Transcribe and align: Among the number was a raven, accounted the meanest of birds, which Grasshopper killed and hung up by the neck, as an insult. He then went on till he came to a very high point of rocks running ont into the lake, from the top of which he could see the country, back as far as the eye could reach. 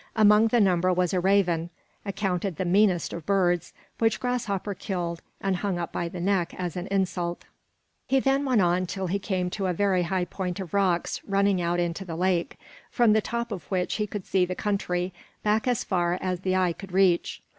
Among 0.15 0.47
the 0.47 0.59
number 0.59 0.91
was 0.91 1.13
a 1.13 1.19
raven, 1.19 1.69
accounted 2.07 2.55
the 2.55 2.65
meanest 2.65 3.13
of 3.13 3.27
birds, 3.27 3.71
which 3.99 4.19
Grasshopper 4.19 4.73
killed 4.73 5.21
and 5.39 5.57
hung 5.57 5.77
up 5.77 5.91
by 5.93 6.09
the 6.09 6.19
neck, 6.19 6.55
as 6.57 6.75
an 6.75 6.87
insult. 6.87 7.45
He 8.07 8.19
then 8.19 8.43
went 8.43 8.61
on 8.61 8.87
till 8.87 9.05
he 9.05 9.19
came 9.19 9.51
to 9.51 9.67
a 9.67 9.73
very 9.73 10.01
high 10.01 10.25
point 10.25 10.59
of 10.59 10.73
rocks 10.73 11.21
running 11.23 11.61
ont 11.61 11.79
into 11.79 12.03
the 12.03 12.15
lake, 12.15 12.57
from 12.89 13.13
the 13.13 13.21
top 13.21 13.51
of 13.51 13.65
which 13.69 13.97
he 13.97 14.07
could 14.07 14.25
see 14.25 14.43
the 14.43 14.55
country, 14.55 15.13
back 15.43 15.67
as 15.67 15.83
far 15.83 16.17
as 16.19 16.39
the 16.39 16.55
eye 16.55 16.73
could 16.73 16.93
reach. 16.93 17.43